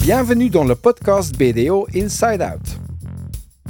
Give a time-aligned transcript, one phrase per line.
[0.00, 2.78] Bienvenue dans le podcast BDO Inside Out.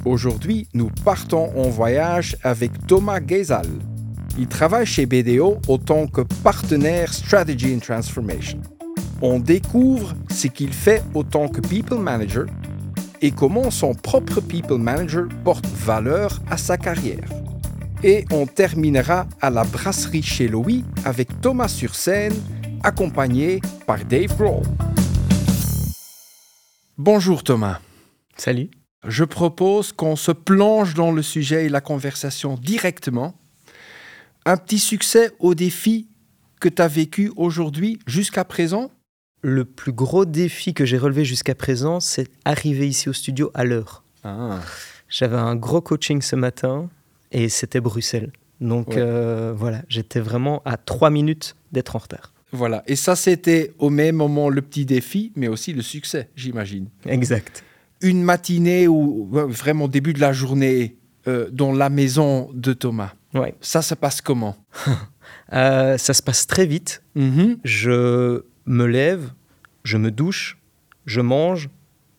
[0.04, 3.66] Aujourd'hui, nous partons en voyage avec Thomas Geisal.
[4.38, 8.60] Il travaille chez BDO en tant que partenaire Strategy and Transformation.
[9.20, 12.46] On découvre ce qu'il fait en tant que People Manager
[13.20, 17.28] et comment son propre People Manager porte valeur à sa carrière.
[18.04, 22.34] Et on terminera à la brasserie chez Louis avec Thomas sur scène,
[22.84, 24.62] accompagné par Dave Grohl.
[26.98, 27.80] Bonjour Thomas.
[28.36, 28.70] Salut.
[29.06, 33.34] Je propose qu'on se plonge dans le sujet et la conversation directement.
[34.44, 36.08] Un petit succès au défi
[36.60, 38.90] que tu as vécu aujourd'hui jusqu'à présent?
[39.42, 43.64] Le plus gros défi que j'ai relevé jusqu'à présent, c'est arriver ici au studio à
[43.64, 44.02] l'heure.
[44.24, 44.58] ah.
[45.08, 46.90] J'avais un gros coaching ce matin
[47.32, 48.30] et c'était Bruxelles.
[48.60, 48.96] Donc Ouais.
[48.98, 52.32] euh, voilà, j'étais vraiment à trois minutes d'être en retard.
[52.52, 52.82] Voilà.
[52.86, 56.88] Et ça, c'était au même moment le petit défi, mais aussi le succès, j'imagine.
[57.06, 57.64] Exact.
[58.00, 63.12] Une matinée ou vraiment début de la journée euh, dans la maison de Thomas.
[63.34, 63.54] Ouais.
[63.60, 64.56] Ça se passe comment?
[65.54, 67.02] Euh, ça se passe très vite.
[67.14, 67.58] Mhm.
[67.64, 69.30] Je me lève,
[69.82, 70.58] je me douche,
[71.06, 71.70] je mange,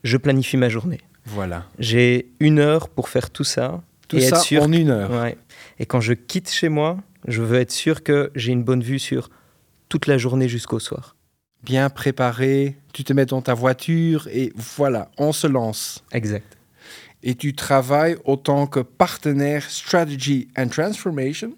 [0.03, 1.00] je planifie ma journée.
[1.25, 1.66] Voilà.
[1.77, 3.83] J'ai une heure pour faire tout ça.
[4.07, 5.11] Tout et ça être sûr en une heure.
[5.11, 5.38] Ouais.
[5.77, 9.00] Et quand je quitte chez moi, je veux être sûr que j'ai une bonne vue
[9.00, 9.30] sur
[9.89, 11.15] toute la journée jusqu'au soir.
[11.63, 16.03] Bien préparé, tu te mets dans ta voiture et voilà, on se lance.
[16.13, 16.57] Exact.
[17.21, 21.51] Et tu travailles en tant que partenaire Strategy and Transformation.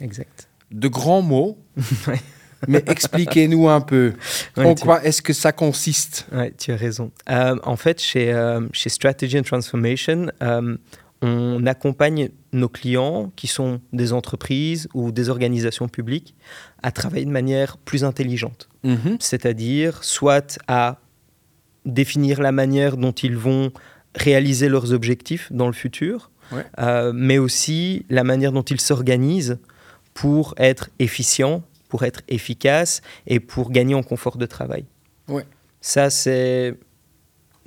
[0.00, 0.48] Exact.
[0.72, 1.58] De grands mots,
[2.68, 4.14] mais expliquez-nous un peu.
[4.56, 6.26] Ouais, en tu- quoi est-ce que ça consiste?
[6.32, 7.12] Ouais, tu as raison.
[7.28, 10.76] Euh, en fait, chez, euh, chez Strategy and Transformation, euh,
[11.22, 16.34] on accompagne nos clients qui sont des entreprises ou des organisations publiques
[16.82, 18.68] à travailler de manière plus intelligente.
[18.84, 19.16] Mhm.
[19.20, 20.98] C'est-à-dire soit à
[21.84, 23.70] définir la manière dont ils vont
[24.14, 26.64] réaliser leurs objectifs dans le futur, Ouais.
[26.80, 29.58] euh, mais aussi la manière dont ils s'organisent
[30.14, 34.84] pour être efficients, pour être efficaces et pour gagner en confort de travail.
[35.28, 35.44] Ouais.
[35.80, 36.76] Ça, c'est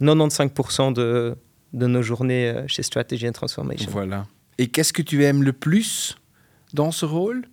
[0.01, 1.35] 95% de,
[1.73, 3.91] de nos journées euh, chez Strategy and Transformation.
[3.91, 4.25] Voilà.
[4.57, 6.17] Et qu'est-ce que tu aimes le plus
[6.73, 7.45] dans ce rôle?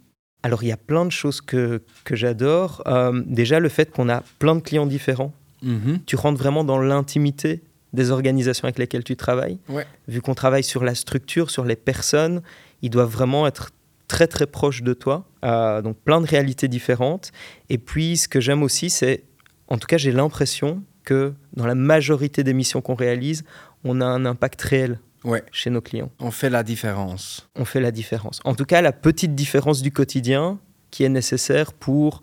[0.43, 2.83] Alors, il y a plein de choses que, que j'adore.
[2.87, 5.33] Euh, déjà, le fait qu'on a plein de clients différents.
[5.63, 6.01] Mhm.
[6.07, 9.59] Tu rentres vraiment dans l'intimité des organisations avec lesquelles tu travailles.
[9.69, 9.87] Ouais.
[10.09, 12.41] Vu qu'on travaille sur la structure, sur les personnes,
[12.83, 13.71] ils doivent vraiment être
[14.09, 15.27] très très proches de toi.
[15.45, 17.33] Euh, donc plein de réalités différentes.
[17.69, 19.25] Et puis ce que j'aime aussi, c'est,
[19.69, 23.45] en tout cas j'ai l'impression que dans la majorité des missions qu'on réalise,
[23.85, 25.43] on a un impact réel Ouais.
[25.53, 26.11] chez nos clients.
[26.19, 27.49] On fait la différence.
[27.55, 28.41] On fait la différence.
[28.45, 30.59] En tout cas, la petite différence du quotidien
[30.91, 32.23] qui est nécessaire pour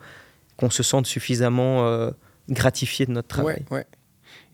[0.58, 2.10] qu'on se sente suffisamment euh,
[2.50, 3.64] gratifié de notre travail.
[3.70, 3.86] Ouais, ouais.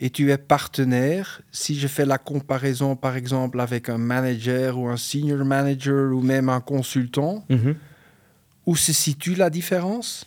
[0.02, 1.42] Et tu es partenaire.
[1.52, 6.22] Si je fais la comparaison, par exemple, avec un manager ou un senior manager ou
[6.22, 7.76] même un consultant, Mhm.
[8.66, 10.26] où se situe la différence?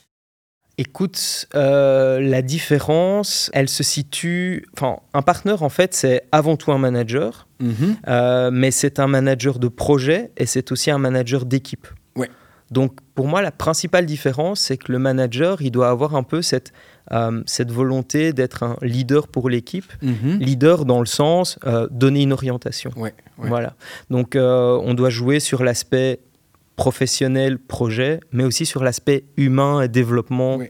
[0.79, 4.67] Écoute, euh, la différence, elle se situe.
[4.77, 7.97] Enfin, un partenaire, en fait, c'est avant tout un manager, Mhm.
[8.09, 11.87] euh, mais c'est un manager de projet et c'est aussi un manager d'équipe.
[12.15, 12.29] Ouais.
[12.71, 16.43] Donc, pour moi, la principale différence, c'est que le manager, il doit avoir un peu
[16.43, 16.73] cette,
[17.13, 19.91] euh, cette volonté d'être un leader pour l'équipe.
[20.03, 20.41] Mhm.
[20.41, 21.59] Leader dans le sens
[21.91, 22.91] donner une orientation.
[22.97, 23.49] Ouais, ouais.
[23.49, 23.75] Voilà.
[24.11, 26.19] Donc, on doit jouer sur l'aspect
[26.77, 30.69] professionnel, projet, mais aussi sur l'aspect humain et développement Oui.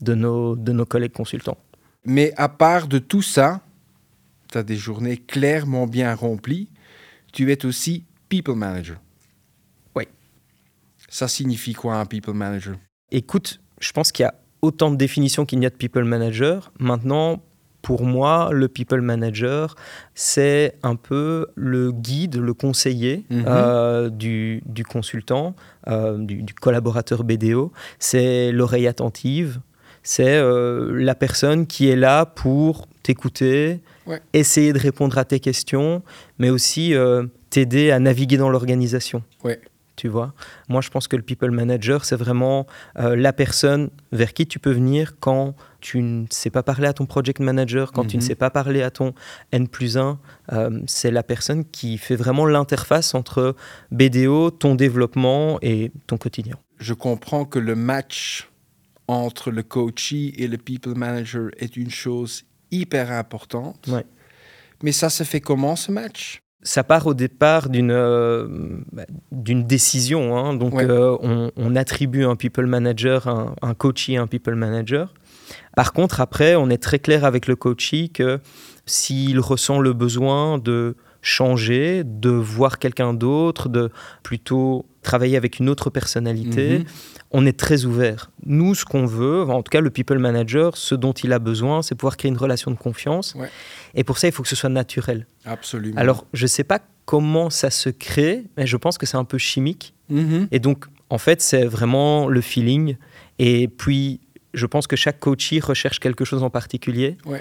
[0.00, 1.58] de, nos, de nos collègues consultants.
[2.04, 3.60] Mais à part de tout ça,
[4.50, 6.68] tu as des journées clairement bien remplies.
[7.32, 8.96] Tu es aussi people manager.
[9.94, 10.04] Oui.
[11.08, 12.74] Ça signifie quoi un people manager?
[13.10, 16.72] Écoute, je pense qu'il y a autant de définitions qu'il n'y a de people manager.
[16.80, 17.42] Maintenant,
[17.82, 19.74] pour moi, le people manager,
[20.14, 23.44] c'est un peu le guide, le conseiller Mhm.
[23.48, 25.54] euh, du, du consultant,
[25.88, 27.72] euh, du, du collaborateur BDO.
[27.98, 29.60] C'est l'oreille attentive,
[30.04, 34.20] c'est euh, la personne qui est là pour t'écouter, Ouais.
[34.32, 36.02] essayer de répondre à tes questions,
[36.38, 36.92] mais aussi
[37.50, 39.22] t'aider à naviguer dans l'organisation.
[39.44, 39.60] Ouais.
[39.94, 40.32] Tu vois
[40.68, 42.66] Moi, je pense que le people manager, c'est vraiment
[42.98, 46.92] euh, la personne vers qui tu peux venir quand tu ne sais pas parler à
[46.94, 48.26] ton project manager, quand tu ne Mhm.
[48.28, 49.12] sais pas parler à ton
[49.52, 50.18] N plus 1.
[50.86, 53.54] c'est la personne qui fait vraiment l'interface entre
[53.90, 56.56] BDO, ton développement et ton quotidien.
[56.78, 58.48] Je comprends que le match
[59.08, 63.88] entre le coachee et le people manager est une chose hyper importante.
[63.88, 64.04] Ouais.
[64.82, 66.41] Mais ça se fait comment ce match?
[66.62, 68.46] Ça part au départ d'une euh,
[69.32, 70.36] d'une décision.
[70.36, 70.54] hein.
[70.54, 70.86] Donc, Ouais.
[70.88, 75.12] euh, on, on attribue un people manager, un, un coach et un people manager.
[75.76, 78.38] Par contre, après, on est très clair avec le coachee que
[78.86, 83.90] s'il ressent le besoin de changer, de voir quelqu'un d'autre, de
[84.22, 86.84] plutôt travailler avec une autre personnalité, Mhm.
[87.30, 88.30] on est très ouvert.
[88.44, 91.82] Nous, ce qu'on veut, en tout cas le people manager, ce dont il a besoin,
[91.82, 93.34] c'est pouvoir créer une relation de confiance.
[93.36, 93.48] Ouais.
[93.94, 95.26] Et pour ça, il faut que ce soit naturel.
[95.44, 95.96] Absolument.
[95.98, 99.24] Alors, je ne sais pas comment ça se crée, mais je pense que c'est un
[99.24, 99.94] peu chimique.
[100.08, 100.48] Mhm.
[100.52, 102.96] Et donc, en fait, c'est vraiment le feeling.
[103.38, 104.20] Et puis,
[104.54, 107.16] je pense que chaque coachee recherche quelque chose en particulier.
[107.26, 107.40] Ouais.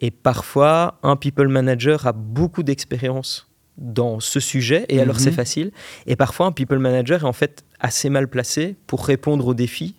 [0.00, 5.20] Et parfois, un people manager a beaucoup d'expérience dans ce sujet, et alors Mhm.
[5.22, 5.72] c'est facile.
[6.06, 9.96] Et parfois, un people manager est en fait assez mal placé pour répondre aux défis.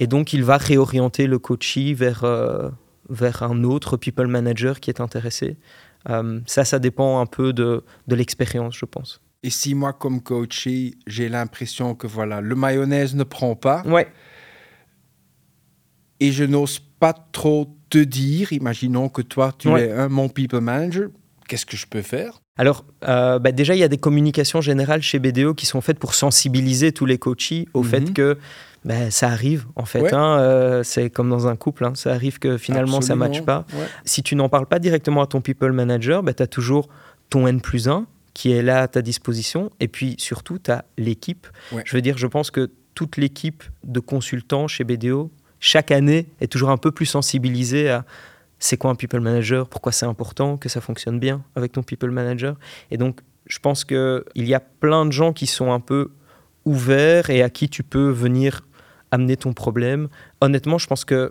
[0.00, 2.68] Et donc, il va réorienter le coachee vers, euh,
[3.08, 5.56] vers un autre people manager qui est intéressé.
[6.08, 9.20] Euh, ça, ça dépend un peu de, de l'expérience, je pense.
[9.42, 14.08] Et si moi, comme coaché, j'ai l'impression que voilà, le mayonnaise ne prend pas Ouais.
[16.20, 19.88] et je n'ose pas trop te dire, imaginons que toi, tu Ouais.
[19.88, 21.08] es un mon people manager,
[21.48, 22.40] qu'est-ce que je peux faire?
[22.58, 25.98] Alors, euh, bah, déjà, il y a des communications générales chez BDO qui sont faites
[25.98, 27.88] pour sensibiliser tous les coachés au Mhm.
[27.88, 28.38] fait que
[28.84, 30.00] bah, ça arrive, en fait.
[30.02, 30.14] Ouais.
[30.14, 33.42] hein, euh, c'est comme dans un couple, hein, ça arrive que finalement, ça ne matche
[33.42, 33.64] pas.
[33.74, 33.86] Ouais.
[34.04, 36.88] Si tu n'en parles pas directement à ton people manager, bah, tu as toujours
[37.30, 39.70] ton N plus 1 qui est là à ta disposition.
[39.80, 41.46] Et puis, surtout, tu as l'équipe.
[41.72, 41.82] Ouais.
[41.84, 46.50] Je veux dire, je pense que toute l'équipe de consultants chez BDO, chaque année, est
[46.50, 48.04] toujours un peu plus sensibilisée à
[48.60, 52.10] c'est quoi un people manager, pourquoi c'est important que ça fonctionne bien avec ton people
[52.10, 52.56] manager.
[52.90, 56.10] Et donc, je pense qu'il y a plein de gens qui sont un peu
[56.64, 58.62] ouverts et à qui tu peux venir
[59.10, 60.08] amener ton problème.
[60.40, 61.30] Honnêtement, je pense qu'il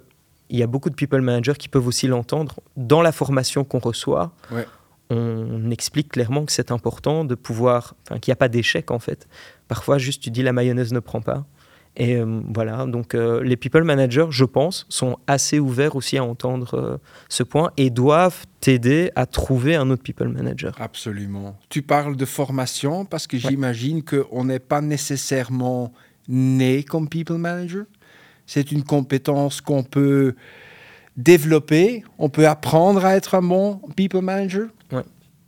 [0.50, 2.62] y a beaucoup de people managers qui peuvent aussi l'entendre.
[2.76, 4.66] Dans la formation qu'on reçoit, Ouais.
[5.10, 9.28] on explique clairement que c'est important de pouvoir, qu'il n'y a pas d'échec en fait.
[9.68, 11.46] Parfois, juste tu dis la mayonnaise ne prend pas.
[12.00, 16.24] Et euh, voilà, donc euh, les people managers, je pense, sont assez ouverts aussi à
[16.24, 16.98] entendre euh,
[17.28, 20.76] ce point et doivent t'aider à trouver un autre people manager.
[20.80, 21.58] Absolument.
[21.70, 23.50] Tu parles de formation parce que Ouais.
[23.50, 25.92] j'imagine qu'on n'est pas nécessairement
[26.28, 27.86] né comme people manager.
[28.46, 30.36] C'est une compétence qu'on peut
[31.16, 34.68] développer, on peut apprendre à être un bon people manager.
[34.92, 35.04] Ouais.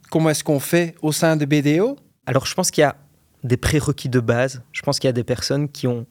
[0.09, 2.95] Comment est-ce qu'on fait au sein de BDO Alors, je pense qu'il y a
[3.43, 4.61] des prérequis de base.
[4.71, 6.05] Je pense qu'il y a des personnes qui ont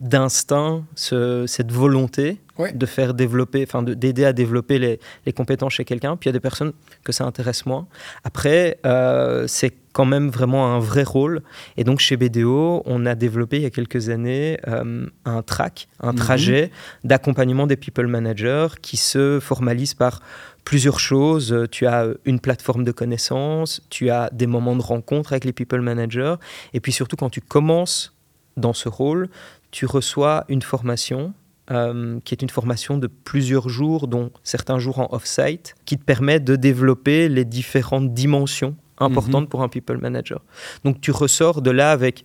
[0.00, 2.72] d'instinct ce- cette volonté Ouais.
[2.72, 6.16] de faire développer, enfin de- d'aider à développer les, les compétences chez quelqu'un.
[6.16, 6.72] Puis il y a des personnes
[7.04, 7.86] que ça intéresse moins.
[8.24, 11.42] Après, euh, c'est quand même vraiment un vrai rôle.
[11.76, 15.88] Et donc chez BDO, on a développé il y a quelques années euh, un track,
[16.00, 16.18] un Mhm.
[16.18, 16.70] trajet
[17.04, 20.20] d'accompagnement des people managers qui se formalise par
[20.64, 21.66] plusieurs choses.
[21.70, 25.80] Tu as une plateforme de connaissances, tu as des moments de rencontre avec les people
[25.80, 26.34] managers,
[26.74, 28.14] et puis surtout quand tu commences
[28.56, 29.28] dans ce rôle,
[29.76, 31.34] tu reçois une formation
[31.70, 36.02] euh, qui est une formation de plusieurs jours, dont certains jours en off-site, qui te
[36.04, 39.48] permet de développer les différentes dimensions importantes Mhm.
[39.50, 40.40] pour un people manager.
[40.84, 42.24] Donc tu ressors de là avec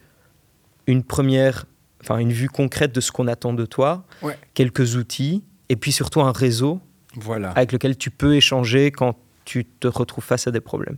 [0.87, 1.65] une première,
[2.01, 4.37] enfin une vue concrète de ce qu'on attend de toi, Ouais.
[4.53, 6.79] quelques outils, et puis surtout un réseau
[7.15, 7.49] Voilà.
[7.51, 10.95] avec lequel tu peux échanger quand tu te retrouves face à des problèmes.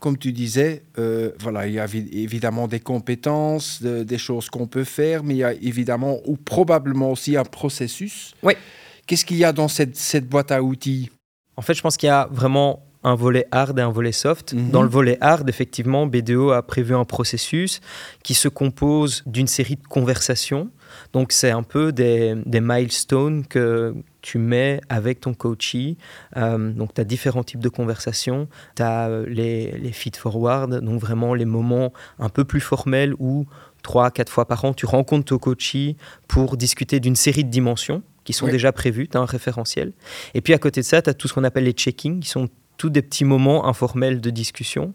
[0.00, 4.50] Comme tu disais, euh, voilà, il y a évi- évidemment des compétences, de- des choses
[4.50, 8.34] qu'on peut faire, mais il y a évidemment ou probablement aussi un processus.
[8.42, 8.56] Ouais.
[9.06, 11.10] Qu'est-ce qu'il y a dans cette, cette boîte à outils?
[11.56, 14.54] En fait, je pense qu'il y a vraiment un volet hard et un volet soft.
[14.54, 14.70] Mhm.
[14.70, 17.80] Dans le volet hard, effectivement, BDO a prévu un processus
[18.22, 20.70] qui se compose d'une série de conversations.
[21.12, 25.96] Donc, c'est un peu des, des milestones que tu mets avec ton coachee.
[26.36, 28.48] Euh, donc, tu as différents types de conversations.
[28.76, 33.46] Tu as les, les feed-forward, donc vraiment les moments un peu plus formels où
[33.82, 35.96] trois, quatre fois par an, tu rencontres ton coachee
[36.26, 39.06] pour discuter d'une série de dimensions qui sont déjà prévues.
[39.06, 39.92] Tu as un référentiel.
[40.32, 42.28] Et puis, à côté de ça, tu as tout ce qu'on appelle les check-ins, qui
[42.28, 44.94] sont tous des petits moments informels de discussion.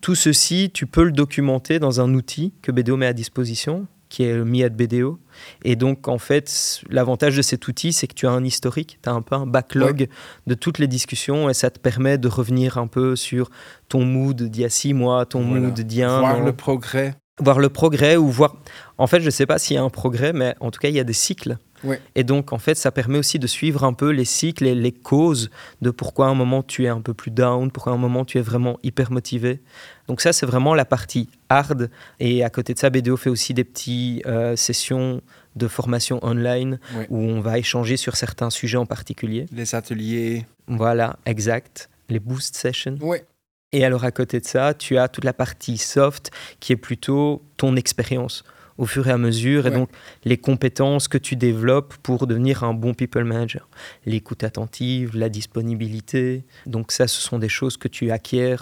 [0.00, 4.22] Tout ceci, tu peux le documenter dans un outil que BDO met à disposition, qui
[4.22, 5.18] est le MIAD BDO.
[5.64, 9.08] Et donc, en fait, l'avantage de cet outil, c'est que tu as un historique, tu
[9.08, 10.06] as un peu un backlog
[10.46, 13.50] de toutes les discussions et ça te permet de revenir un peu sur
[13.88, 15.60] ton mood d'il y a six mois, ton Voilà.
[15.66, 16.44] mood d'il y a un Voir an.
[16.44, 17.14] le progrès.
[17.40, 18.54] voir le progrès ou voir.
[18.98, 20.88] En fait, je ne sais pas s'il y a un progrès, mais en tout cas,
[20.88, 21.58] il y a des cycles.
[21.84, 22.00] Ouais.
[22.14, 24.92] Et donc, en fait, ça permet aussi de suivre un peu les cycles et les
[24.92, 25.50] causes
[25.82, 28.24] de pourquoi à un moment tu es un peu plus down, pourquoi à un moment
[28.24, 29.60] tu es vraiment hyper motivé.
[30.08, 31.90] Donc ça, c'est vraiment la partie hard.
[32.20, 35.20] Et à côté de ça, BDO fait aussi des petites euh, sessions
[35.56, 37.06] de formation online Ouais.
[37.10, 39.46] où on va échanger sur certains sujets en particulier.
[39.52, 40.46] Les ateliers.
[40.66, 41.88] Voilà, exact.
[42.08, 42.96] Les boost sessions.
[43.00, 43.24] Ouais.
[43.72, 47.42] Et alors à côté de ça, tu as toute la partie soft qui est plutôt
[47.56, 48.44] ton expérience
[48.76, 49.76] au fur et à mesure, et Ouais.
[49.76, 49.90] donc
[50.24, 53.68] les compétences que tu développes pour devenir un bon people manager.
[54.04, 58.56] L'écoute attentive, la disponibilité, donc ça, ce sont des choses que tu acquiers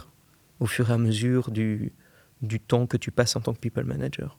[0.61, 1.92] au fur et à mesure du,
[2.42, 4.38] du temps que tu passes en tant que people manager.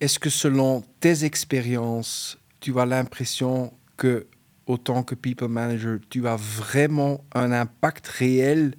[0.00, 4.26] Est-ce que selon tes expériences, tu as l'impression que,
[4.66, 8.74] autant que people manager, tu as vraiment un impact réel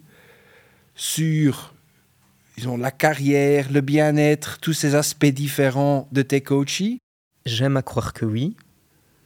[0.96, 1.73] sur
[2.57, 7.00] disons, la carrière, le bien-être, tous ces aspects différents de tes coachés
[7.45, 8.55] J'aime à croire que oui.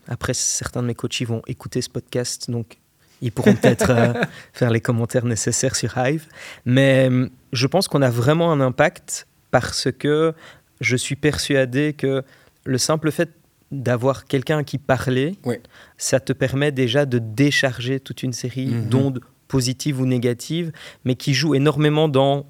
[0.07, 2.77] Après, certains de mes coachs vont écouter ce podcast, donc
[3.21, 4.13] ils pourront peut-être euh,
[4.53, 6.25] faire les commentaires nécessaires sur Hive.
[6.65, 10.33] Mais euh, je pense qu'on a vraiment un impact parce que
[10.81, 12.23] je suis persuadé que
[12.65, 13.29] le simple fait
[13.71, 15.61] d'avoir quelqu'un qui parler, Ouais.
[15.97, 18.89] ça te permet déjà de décharger toute une série Mhm.
[18.89, 20.71] d'ondes positives ou négatives,
[21.05, 22.47] mais qui jouent énormément dans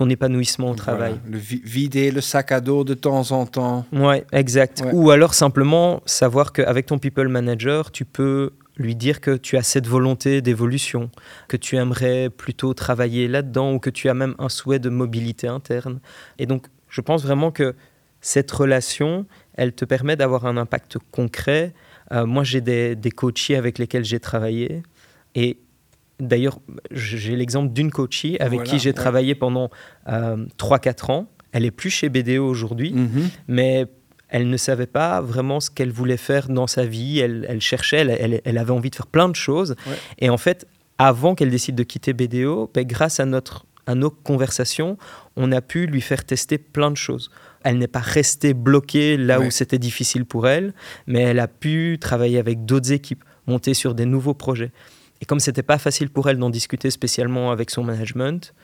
[0.00, 1.10] ton épanouissement au travail.
[1.22, 3.84] Voilà, le vi- vider le sac à dos de temps en temps.
[3.92, 4.80] Ouais, exact.
[4.82, 4.92] Ouais.
[4.94, 9.62] Ou alors simplement savoir qu'avec ton people manager, tu peux lui dire que tu as
[9.62, 11.10] cette volonté d'évolution,
[11.48, 15.48] que tu aimerais plutôt travailler là-dedans ou que tu as même un souhait de mobilité
[15.48, 16.00] interne.
[16.38, 17.74] Et donc, je pense vraiment que
[18.22, 21.74] cette relation, elle te permet d'avoir un impact concret.
[22.12, 24.82] Euh, moi, j'ai des, des coachés avec lesquels j'ai travaillé.
[25.34, 25.58] Et
[26.20, 26.58] d'ailleurs,
[26.90, 28.94] j'ai l'exemple d'une coachée avec Voilà, qui j'ai ouais.
[28.94, 29.70] travaillé pendant
[30.08, 31.26] euh, 3-4 ans.
[31.52, 33.28] Elle est plus chez BDO aujourd'hui Mhm.
[33.48, 33.86] mais
[34.28, 37.18] elle ne savait pas vraiment ce qu'elle voulait faire dans sa vie.
[37.18, 39.74] Elle, elle cherchait, elle, elle- elle avait envie de faire plein de choses.
[39.88, 39.96] Ouais.
[40.20, 40.66] Et en fait,
[40.98, 44.96] avant qu'elle décide de quitter BDO, ben, grâce à, notre, à nos conversations,
[45.36, 47.30] on a pu lui faire tester plein de choses.
[47.64, 49.48] Elle n'est pas restée bloquée là Ouais.
[49.48, 50.72] où c'était difficile pour elle,
[51.08, 54.70] mais elle a pu travailler avec d'autres équipes, monter sur des nouveaux projets.
[55.20, 58.54] Et comme c'était pas facile pour elle d'en discuter spécialement avec son management,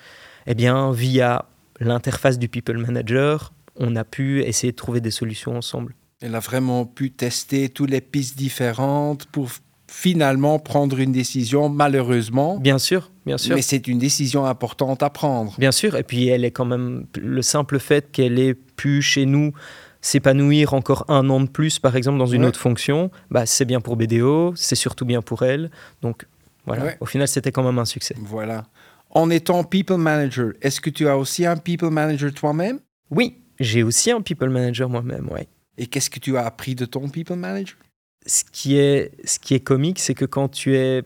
[0.46, 1.46] eh bien, via
[1.80, 5.94] l'interface du people manager, on a pu essayer de trouver des solutions ensemble.
[6.22, 9.50] Elle a vraiment pu tester toutes les pistes différentes pour
[9.88, 12.58] finalement prendre une décision, malheureusement.
[12.58, 13.54] Bien sûr, bien sûr.
[13.54, 15.54] Mais c'est une décision importante à prendre.
[15.58, 19.26] Bien sûr, et puis elle est quand même le simple fait qu'elle ait pu chez
[19.26, 19.52] nous
[20.00, 22.48] s'épanouir encore un an de plus, par exemple, dans une Ouais.
[22.48, 25.70] autre fonction, bah, c'est bien pour BDO, c'est surtout bien pour elle.
[26.02, 26.26] Donc
[26.66, 26.96] voilà, Ouais.
[27.00, 28.14] au final, c'était quand même un succès.
[28.18, 28.64] Voilà.
[29.10, 32.80] En étant people manager, est-ce que tu as aussi un people manager toi-même?
[33.10, 35.46] Oui, j'ai aussi un people manager moi-même, ouais.
[35.78, 37.76] Et qu'est-ce que tu as appris de ton people manager?
[38.26, 41.02] Ce qui est, ce qui est comique, c'est que quand tu es,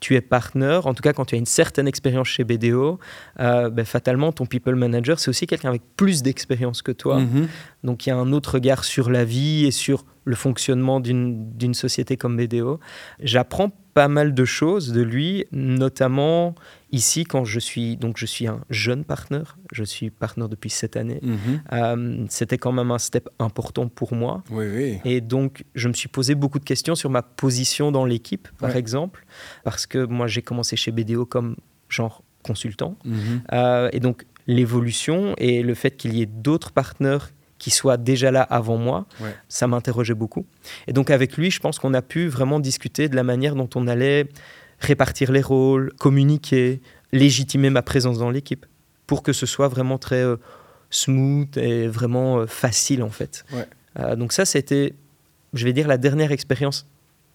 [0.00, 2.98] tu es partner, en tout cas quand tu as une certaine expérience chez BDO,
[3.40, 7.20] euh, ben, fatalement, ton people manager, c'est aussi quelqu'un avec plus d'expérience que toi.
[7.20, 7.48] Mhm.
[7.84, 11.74] Donc il y a un autre regard sur la vie et sur le fonctionnement d'une
[11.74, 12.78] société comme BDO.
[13.18, 16.54] J'apprends pas mal de choses de lui, notamment
[16.92, 20.96] ici quand je suis donc je suis un jeune partner, je suis partner depuis cette
[20.96, 21.18] année.
[21.22, 21.62] Mhm.
[21.72, 24.44] Euh, C'était quand même un step important pour moi.
[24.50, 24.98] Oui, oui.
[25.04, 28.70] Et donc, je me suis posé beaucoup de questions sur ma position dans l'équipe, par
[28.70, 28.78] Ouais.
[28.78, 29.26] exemple,
[29.64, 31.56] parce que moi, j'ai commencé chez BDO comme
[31.88, 32.96] genre consultant.
[33.04, 33.42] Mhm.
[33.52, 38.32] Euh, et donc, l'évolution et le fait qu'il y ait d'autres partenaires qui soient déjà
[38.32, 39.32] là avant moi, Ouais.
[39.48, 40.46] ça m'interrogeait beaucoup.
[40.88, 43.68] Et donc, avec lui, je pense qu'on a pu vraiment discuter de la manière dont
[43.76, 44.26] on allait
[44.80, 46.80] répartir les rôles, communiquer,
[47.12, 48.64] légitimer ma présence dans l'équipe,
[49.06, 50.36] pour que ce soit vraiment très euh,
[50.90, 53.44] smooth et vraiment euh, facile, en fait.
[53.52, 53.66] Ouais.
[53.98, 54.94] Euh, donc ça, c'était,
[55.52, 56.86] je vais dire, la dernière expérience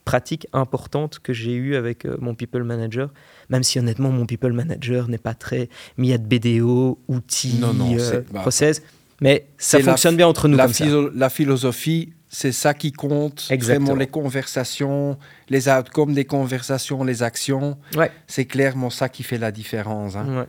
[0.05, 3.09] pratique importante que j'ai eue avec euh, mon people manager,
[3.49, 5.67] même si honnêtement, mon people manager n'est pas très
[5.97, 8.81] mis à de BDO, outils, Non, euh, bah, process,
[9.21, 10.85] mais ça fonctionne bien entre nous La, comme ça.
[11.13, 13.47] la philosophie, c'est ça qui compte.
[13.49, 13.85] Exactement.
[13.87, 15.17] Vraiment les conversations,
[15.49, 17.77] les outcomes des conversations, les actions.
[17.95, 18.11] Ouais.
[18.27, 20.15] C'est clairement ça qui fait la différence.
[20.15, 20.39] hein.
[20.41, 20.45] Ouais.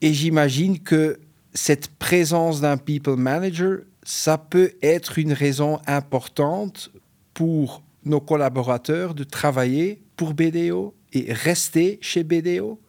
[0.00, 1.18] Et j'imagine que
[1.54, 6.90] cette présence d'un people manager, ça peut être une raison importante
[7.34, 12.80] pour nos collaborateurs de travailler pour BDO et rester chez BDO.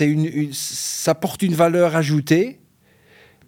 [0.00, 2.60] Une, une- ça porte une valeur ajoutée,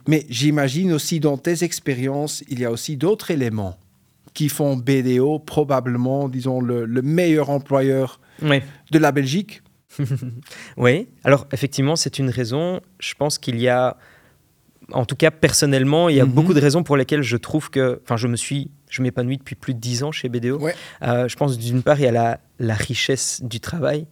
[0.08, 3.78] mais j'imagine aussi dans tes expériences, il y a aussi d'autres éléments
[4.34, 9.62] qui font BDO probablement, disons, le, le meilleur employeur de la Belgique.
[10.76, 12.80] Oui, alors effectivement, c'est une raison.
[12.98, 13.96] Je pense qu'il y a,
[14.92, 16.32] en tout cas personnellement, il y a Mhm.
[16.32, 19.54] beaucoup de raisons pour lesquelles je trouve que, enfin, je me suis, je m'épanouis depuis
[19.54, 20.58] plus de dix ans chez BDO.
[20.58, 20.74] Ouais.
[21.02, 24.06] Euh, je pense d'une part, il y a la, la richesse du travail.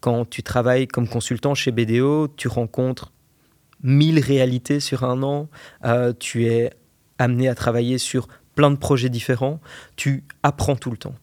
[0.00, 3.12] Quand tu travailles comme consultant chez BDO, tu rencontres
[3.82, 5.48] mille réalités sur un an.
[5.84, 6.70] Euh, tu es
[7.18, 9.60] amené à travailler sur plein de projets différents.
[9.96, 11.14] Tu apprends tout le temps.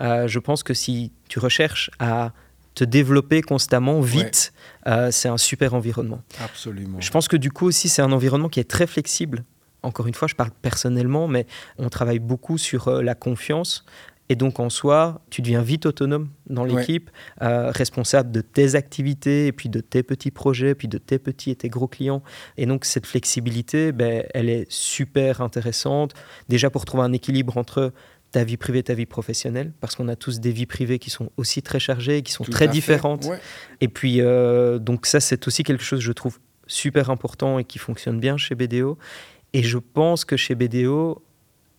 [0.00, 2.32] Euh, je pense que si tu recherches à
[2.74, 4.52] te développer constamment, vite,
[4.86, 6.22] euh, c'est un super environnement.
[6.44, 7.00] Absolument.
[7.00, 9.44] Je pense que du coup aussi, c'est un environnement qui est très flexible.
[9.82, 11.46] encore une fois, je parle personnellement, mais
[11.78, 13.84] on travaille beaucoup sur euh, la confiance.
[14.28, 17.10] Et donc en soi, tu deviens vite autonome dans l'équipe,
[17.42, 21.50] euh, responsable de tes activités, et puis de tes petits projets, puis de tes petits
[21.50, 22.22] et tes gros clients.
[22.56, 26.14] Et donc cette flexibilité, ben, elle est super intéressante.
[26.48, 27.92] Déjà pour trouver un équilibre entre
[28.32, 31.10] ta vie privée et ta vie professionnelle, parce qu'on a tous des vies privées qui
[31.10, 33.26] sont aussi très chargées, qui sont très différentes.
[33.80, 37.78] Et puis, euh, donc ça, c'est aussi quelque chose, je trouve, super important et qui
[37.78, 38.98] fonctionne bien chez BDO.
[39.52, 41.22] Et je pense que chez BDO,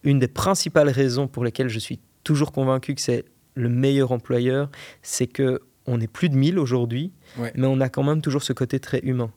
[0.04, 3.24] une des principales raisons pour lesquelles je suis toujours convaincu que c'est
[3.56, 4.70] le meilleur employeur,
[5.02, 7.14] c'est que on est plus de 1000 aujourd'hui,
[7.56, 9.32] mais on a quand même toujours ce côté très humain.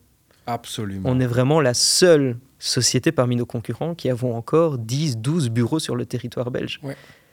[0.45, 1.09] Absolument.
[1.09, 5.79] On est vraiment la seule société parmi nos concurrents qui avons encore 10, 12 bureaux
[5.79, 6.81] sur le territoire belge.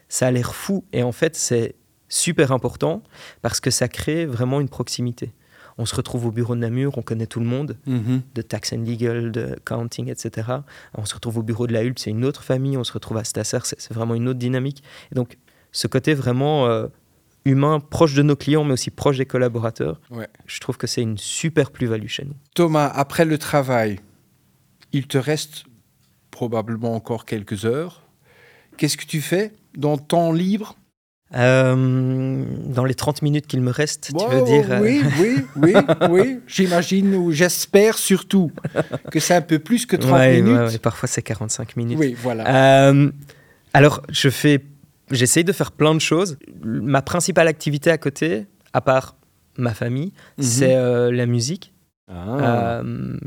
[0.07, 1.75] Ça a l'air fou et en fait c'est
[2.07, 3.03] super important
[3.41, 5.33] parce que ça crée vraiment une proximité
[5.79, 8.21] on se retrouve au bureau de Namur, on connaît tout le monde, mhm.
[8.35, 10.47] de tax and legal, de accounting, etc.
[10.93, 13.15] On se retrouve au bureau de la HULP, c'est une autre famille, on se retrouve
[13.15, 14.83] à Stasser, c'est vraiment une autre dynamique.
[15.13, 15.37] Et donc,
[15.71, 16.87] ce côté vraiment euh,
[17.45, 19.99] humain, proche de nos clients, mais aussi proche des collaborateurs,
[20.45, 22.35] je trouve que c'est une super plus-value chez nous.
[22.55, 23.99] Thomas, après le travail,
[24.91, 25.65] il te reste
[26.31, 28.03] probablement encore quelques heures.
[28.77, 30.75] Qu'est-ce que tu fais dans ton temps libre
[31.35, 35.73] euh, dans les 30 minutes qu'il me reste, tu veux dire euh, Oui, oui, oui,
[36.09, 36.39] oui.
[36.47, 38.51] J'imagine ou j'espère surtout
[39.11, 40.79] que c'est un peu plus que 30 minutes.
[40.79, 41.99] parfois c'est 45 minutes.
[41.99, 42.89] Oui, voilà.
[42.89, 43.11] Euh,
[43.73, 44.59] alors, je fais,
[45.11, 46.37] j'essaye de faire plein de choses.
[46.63, 49.15] Ma principale activité à côté, à part
[49.57, 50.43] ma famille, mhm.
[50.43, 51.73] c'est la musique.
[52.11, 52.81] Ah.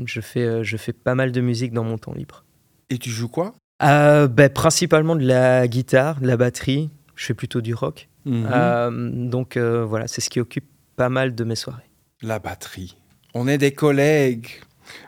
[0.05, 2.43] je, fais, je fais pas mal de musique dans mon temps libre.
[2.89, 3.53] Et tu joues quoi?
[3.79, 8.09] Ben, Principalement de la guitare, de la batterie je fais plutôt du rock.
[8.25, 8.47] Mhm.
[8.51, 11.89] Euh, donc euh, voilà, c'est ce qui occupe pas mal de mes soirées.
[12.21, 12.97] La batterie.
[13.33, 14.47] On est des collègues,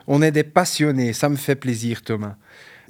[0.06, 2.36] on est des passionnés, ça me fait plaisir Thomas.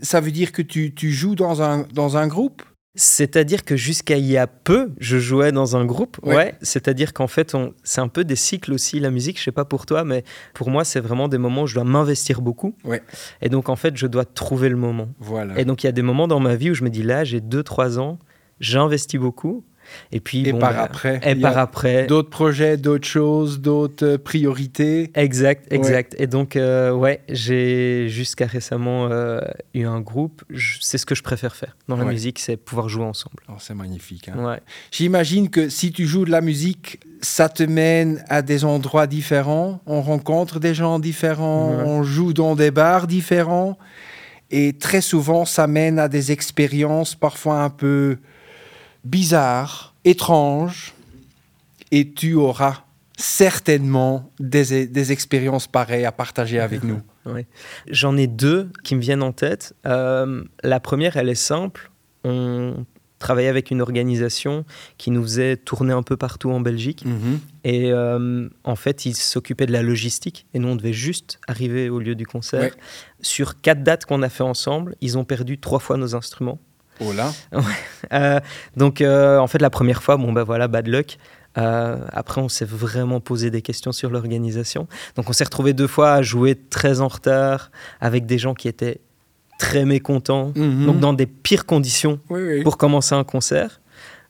[0.02, 2.62] Ça veut dire que tu, tu joues dans un, dans un groupe?
[2.97, 6.19] C'est-à-dire que jusqu'à il y a peu, je jouais dans un groupe.
[6.23, 6.55] Ouais.
[6.62, 9.38] C'est-à-dire qu'en fait, c'est un peu des cycles aussi, la musique.
[9.38, 10.25] Je sais pas pour toi, mais
[10.55, 12.75] pour moi, c'est vraiment des moments où je dois m'investir beaucoup.
[12.85, 13.03] Ouais.
[13.42, 15.09] Et donc, en fait, je dois trouver le moment.
[15.20, 15.59] Voilà.
[15.59, 17.23] Et donc, il y a des moments dans ma vie où je me dis là,
[17.25, 18.18] j'ai 2-3 ans,
[18.61, 19.64] j'investis beaucoup.
[20.12, 24.18] Et puis, et par bah, après, et par après, d'autres projets, d'autres choses, d'autres euh,
[24.18, 25.11] priorités.
[25.14, 26.14] Exact, exact.
[26.18, 29.40] Et donc, euh, ouais, j'ai jusqu'à récemment euh,
[29.75, 30.42] eu un groupe.
[30.81, 33.42] C'est ce que je préfère faire dans la musique, c'est pouvoir jouer ensemble.
[33.49, 34.29] Oh, c'est magnifique.
[34.29, 34.44] Hein.
[34.44, 34.61] Ouais.
[34.90, 39.81] J'imagine que si tu joues de la musique, ça te mène à des endroits différents.
[39.87, 41.70] On rencontre des gens différents.
[41.85, 43.79] On joue dans des bars différents.
[44.51, 48.18] Et très souvent, ça mène à des expériences parfois un peu
[49.07, 50.95] bizarre, étrange,
[51.92, 52.83] et tu auras
[53.16, 57.01] certainement des, expériences pareilles à partager avec nous.
[57.88, 59.75] J'en ai deux qui me viennent en tête.
[59.87, 61.90] Euh, la première, elle est simple.
[62.25, 62.85] On
[63.19, 64.64] travaillait avec une organisation
[64.99, 67.05] qui nous faisait tourner un peu partout en Belgique.
[67.07, 67.40] Mhm.
[67.64, 70.47] Et euh, en fait, ils s'occupaient de la logistique.
[70.53, 72.75] Et nous, on devait juste arriver au lieu du concert.
[73.23, 76.59] Sur quatre dates qu'on a fait ensemble, ils ont perdu trois fois nos instruments.
[77.00, 77.32] Oh là
[78.12, 78.40] euh,
[78.76, 81.18] Donc, euh, en fait, la première fois, bon, ben voilà, bad luck.
[81.59, 84.87] Euh, après, on s'est vraiment posé des questions sur l'organisation.
[85.14, 88.68] Donc, on s'est retrouvé deux fois à jouer très en retard avec des gens qui
[88.68, 89.00] étaient
[89.59, 90.85] très mécontents, mhm.
[90.85, 92.20] donc dans des pires conditions
[92.62, 93.80] pour commencer un concert.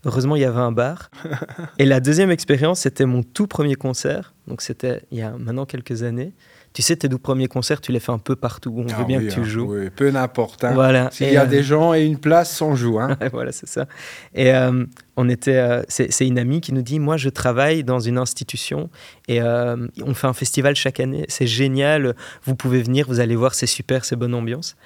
[0.05, 1.11] Heureusement, il y avait un bar.
[1.79, 4.35] Et la deuxième expérience, c'était mon tout premier concert.
[4.47, 6.33] Donc, c'était il y a maintenant quelques années
[6.77, 8.71] tu sais, tes deux premiers concerts, tu les fais un peu partout.
[8.77, 9.75] On veut ah bien que tu hein, joues.
[9.75, 10.63] Oui, peu n'importe.
[10.63, 10.75] Hein.
[10.75, 11.09] Voilà.
[11.11, 13.01] S'il y a des euh, gens et une place, on joue.
[13.01, 13.17] Hein.
[13.33, 13.87] voilà, c'est ça.
[14.35, 14.85] Et euh,
[15.17, 18.91] on était, euh, c'est une amie qui nous dit, moi, je travaille dans une institution
[19.27, 21.25] et on fait un festival chaque année.
[21.29, 22.15] C'est génial.
[22.45, 24.77] Vous pouvez venir, vous allez voir, c'est super, c'est bonne ambiance.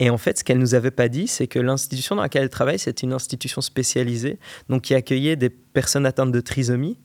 [0.00, 2.50] Et en fait, ce qu'elle nous avait pas dit, c'est que l'institution dans laquelle elle
[2.50, 6.98] travaille, c'est une institution spécialisée, donc qui accueillait des personnes atteintes de trisomie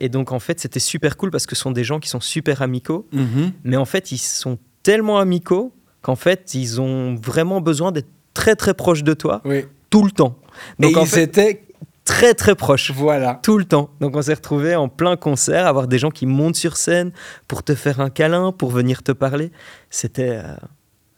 [0.00, 2.20] et donc, en fait, c'était super cool parce que ce sont des gens qui sont
[2.20, 3.06] super amicaux.
[3.12, 3.52] Mhm.
[3.64, 8.56] Mais en fait, ils sont tellement amicaux qu'en fait, ils ont vraiment besoin d'être très,
[8.56, 9.42] très proches de toi
[9.90, 10.38] tout le temps.
[10.78, 11.62] Donc, Et en fait, étaient
[12.04, 12.90] très très proches.
[12.92, 13.40] Voilà.
[13.42, 13.90] Tout le temps.
[14.00, 17.12] Donc on s'est retrouvé en plein concert, avoir des gens qui montent sur scène
[17.46, 19.50] pour te faire un câlin, pour venir te parler.
[19.90, 20.54] C'était euh,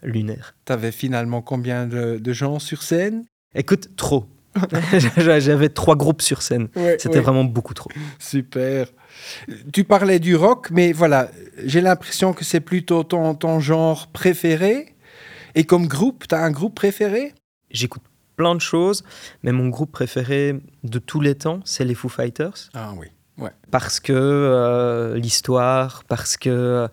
[0.03, 0.55] lunaire.
[0.67, 3.25] Tu avais finalement combien de gens sur scène?
[3.55, 4.27] Écoute, trop.
[5.17, 6.69] J'avais trois groupes sur scène.
[6.99, 7.91] C'était vraiment beaucoup trop.
[8.19, 8.87] Super.
[9.73, 11.31] Tu parlais du rock, mais voilà,
[11.65, 14.95] j'ai l'impression que c'est plutôt ton, ton genre préféré.
[15.55, 17.35] Et comme groupe, tu as un groupe préféré?
[17.71, 18.03] J'écoute
[18.37, 19.05] plein de choses,
[19.43, 22.71] mais mon groupe préféré de tous les temps, c'est les Foo Fighters.
[22.73, 23.51] Ah oui, ouais.
[23.71, 26.89] Parce que euh, l'histoire, parce que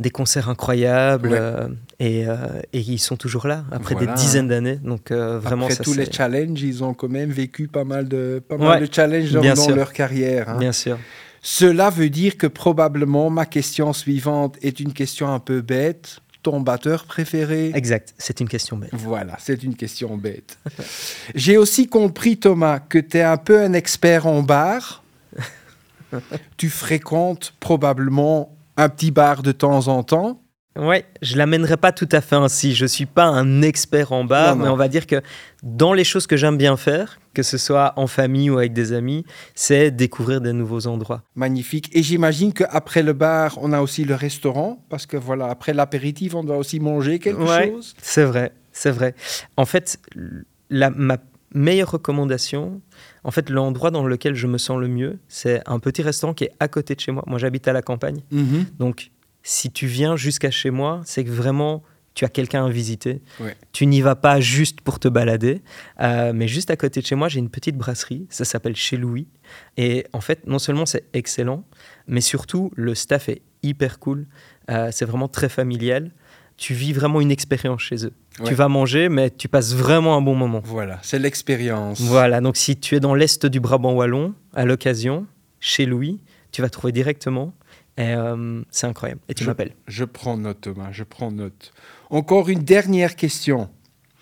[0.00, 1.68] des concerts incroyables euh,
[2.00, 2.36] et, euh,
[2.72, 4.76] et, ils sont toujours là après des dizaines d'années.
[4.76, 8.56] Donc vraiment, après tous les challenges, ils ont quand même vécu pas mal de pas
[8.56, 10.48] mal de challenges dans, leur carrière.
[10.48, 10.58] Hein.
[10.58, 10.98] Bien sûr.
[11.42, 16.20] Cela veut dire que probablement ma question suivante est une question un peu bête.
[16.42, 17.70] Ton batteur préféré?
[17.74, 18.90] Exact, c'est une question bête.
[18.94, 20.58] Voilà, c'est une question bête.
[21.34, 25.04] J'ai aussi compris, Thomas, que tu es un peu un expert en bar.
[26.56, 30.42] tu fréquentes probablement un petit bar de temps en temps.
[30.78, 32.74] Ouais, je l'amènerai pas tout à fait ainsi.
[32.74, 35.20] Je suis pas un expert en bar, mais on va dire que
[35.64, 38.92] dans les choses que j'aime bien faire, que ce soit en famille ou avec des
[38.92, 41.22] amis, c'est découvrir des nouveaux endroits.
[41.34, 41.90] Magnifique.
[41.92, 46.34] Et j'imagine qu'après le bar, on a aussi le restaurant, parce que voilà, après l'apéritif,
[46.34, 47.94] on doit aussi manger quelque chose.
[48.00, 49.14] C'est vrai, c'est vrai.
[49.56, 49.98] En fait,
[50.70, 51.18] la, ma
[51.52, 52.80] meilleure recommandation,
[53.24, 56.44] en fait, l'endroit dans lequel je me sens le mieux, c'est un petit restaurant qui
[56.44, 57.22] est à côté de chez moi.
[57.26, 58.20] Moi, j'habite à la campagne.
[58.30, 58.66] Mhm.
[58.78, 59.10] Donc,
[59.42, 61.82] si tu viens jusqu'à chez moi, c'est que vraiment,
[62.14, 63.22] tu as quelqu'un à visiter.
[63.72, 65.62] Tu n'y vas pas juste pour te balader,
[66.00, 68.26] euh, mais juste à côté de chez moi, j'ai une petite brasserie.
[68.30, 69.28] Ça s'appelle Chez Louis.
[69.76, 71.64] Et en fait, non seulement c'est excellent,
[72.06, 74.26] mais surtout, le staff est hyper cool.
[74.70, 76.10] Euh, c'est vraiment très familial.
[76.60, 78.12] Tu vis vraiment une expérience chez eux.
[78.44, 80.60] Tu vas manger, mais tu passes vraiment un bon moment.
[80.62, 82.02] Voilà, c'est l'expérience.
[82.02, 85.26] Voilà, donc si tu es dans l'est du Brabant wallon, à l'occasion,
[85.58, 86.20] chez Louis,
[86.52, 87.54] tu vas trouver directement.
[87.96, 89.22] Et euh, c'est incroyable.
[89.30, 89.72] Et tu m'appelles.
[89.88, 91.72] Je prends note, Thomas, je prends note.
[92.10, 93.70] Encore une dernière question.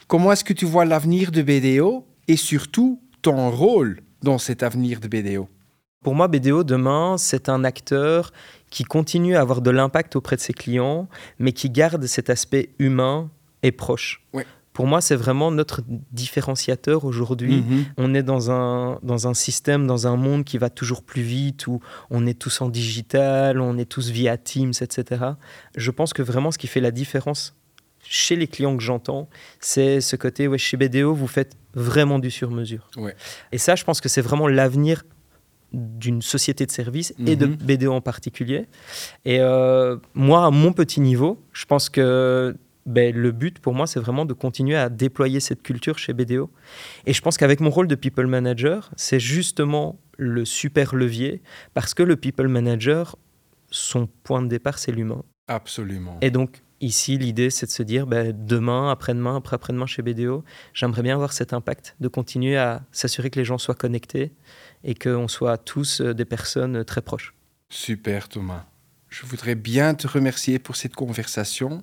[0.06, 5.00] Comment est-ce que tu vois l'avenir de BDO et surtout ton rôle dans cet avenir
[5.00, 5.48] de BDO
[6.02, 8.32] Pour moi, BDO demain, c'est un acteur
[8.70, 11.08] qui continue à avoir de l'impact auprès de ses clients,
[11.38, 13.30] mais qui garde cet aspect humain
[13.62, 14.24] et proche.
[14.72, 15.80] Pour moi, c'est vraiment notre
[16.12, 17.62] différenciateur aujourd'hui.
[17.62, 17.84] Mhm.
[17.96, 21.66] On est dans un, dans un système, dans un monde qui va toujours plus vite,
[21.66, 21.80] où
[22.10, 25.32] on est tous en digital, on est tous via Teams, etc.
[25.76, 27.56] Je pense que vraiment ce qui fait la différence
[28.04, 32.30] chez les clients que j'entends, c'est ce côté, ouais, chez BDO, vous faites vraiment du
[32.30, 32.88] sur-mesure.
[33.50, 35.02] Et ça, je pense que c'est vraiment l'avenir
[35.72, 37.56] d'une société de services et de mhm.
[37.56, 38.66] BDO en particulier.
[39.24, 43.86] Et euh, moi, à mon petit niveau, je pense que ben, le but pour moi,
[43.86, 46.50] c'est vraiment de continuer à déployer cette culture chez BDO.
[47.04, 51.42] Et je pense qu'avec mon rôle de people manager, c'est justement le super levier
[51.74, 53.16] parce que le people manager,
[53.70, 55.22] son point de départ, c'est l'humain.
[55.48, 56.16] Absolument.
[56.22, 61.02] Et donc, ici, l'idée, c'est de se dire, ben, demain, après-demain, après-après-demain chez BDO, j'aimerais
[61.02, 64.32] bien avoir cet impact, de continuer à s'assurer que les gens soient connectés
[64.84, 67.34] et qu'on soit tous euh, des personnes très proches.
[67.68, 68.64] Super, Thomas.
[69.08, 71.82] Je voudrais bien te remercier pour cette conversation.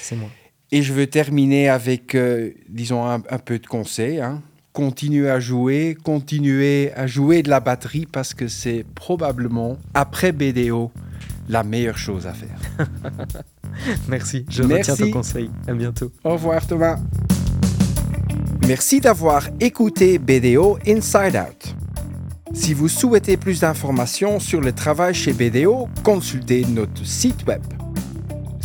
[0.00, 0.28] C'est moi.
[0.70, 4.20] Et je veux terminer avec, euh, disons, un, peu de conseils.
[4.20, 4.42] Hein.
[4.72, 10.92] Continuez à jouer, continuez à jouer de la batterie parce que c'est probablement, après BDO,
[11.48, 12.58] la meilleure chose à faire.
[14.08, 14.90] Merci, je Merci.
[14.90, 15.50] retiens ton conseil.
[15.66, 16.12] À bientôt.
[16.22, 16.98] Au revoir Thomas.
[18.66, 21.74] Merci d'avoir écouté BDO Inside Out.
[22.52, 27.62] Si vous souhaitez plus d'informations sur le travail chez BDO, consultez notre site web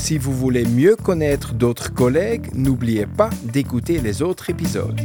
[0.03, 4.99] si vous voulez mieux connaître d'autres collègues, n'oubliez pas d'écouter les autres épisodes.